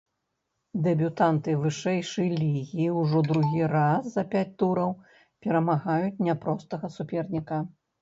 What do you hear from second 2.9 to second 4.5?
ўжо другі раз за пяць